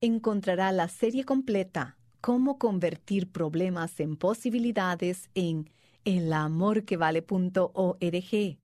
Encontrará 0.00 0.72
la 0.72 0.88
serie 0.88 1.24
completa 1.24 1.96
Cómo 2.20 2.58
convertir 2.58 3.32
problemas 3.32 3.98
en 3.98 4.14
posibilidades 4.16 5.30
en 5.34 5.70
elamorquevale.org 6.04 8.58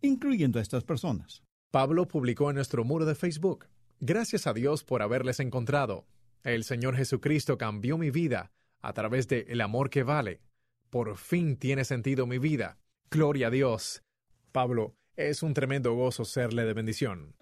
incluyendo 0.00 0.60
a 0.60 0.62
estas 0.62 0.84
personas. 0.84 1.42
Pablo 1.72 2.06
publicó 2.06 2.50
en 2.50 2.54
nuestro 2.54 2.84
muro 2.84 3.04
de 3.04 3.16
Facebook, 3.16 3.66
Gracias 3.98 4.46
a 4.46 4.52
Dios 4.52 4.84
por 4.84 5.02
haberles 5.02 5.40
encontrado. 5.40 6.06
El 6.44 6.62
Señor 6.62 6.94
Jesucristo 6.94 7.58
cambió 7.58 7.98
mi 7.98 8.12
vida 8.12 8.52
a 8.80 8.92
través 8.92 9.26
de 9.26 9.46
el 9.48 9.60
amor 9.60 9.90
que 9.90 10.04
vale. 10.04 10.40
Por 10.88 11.16
fin 11.16 11.56
tiene 11.56 11.84
sentido 11.84 12.28
mi 12.28 12.38
vida. 12.38 12.78
Gloria 13.10 13.48
a 13.48 13.50
Dios. 13.50 14.04
Pablo, 14.52 14.94
es 15.16 15.42
un 15.42 15.52
tremendo 15.52 15.92
gozo 15.94 16.24
serle 16.24 16.64
de 16.64 16.74
bendición. 16.74 17.34